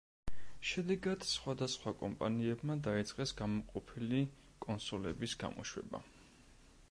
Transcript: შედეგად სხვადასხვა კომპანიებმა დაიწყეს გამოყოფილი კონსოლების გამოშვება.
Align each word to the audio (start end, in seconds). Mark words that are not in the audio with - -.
შედეგად 0.67 1.25
სხვადასხვა 1.31 1.93
კომპანიებმა 1.99 2.77
დაიწყეს 2.87 3.35
გამოყოფილი 3.43 4.21
კონსოლების 4.67 5.39
გამოშვება. 5.45 6.05